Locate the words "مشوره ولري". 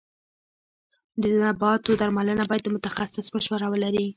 3.35-4.05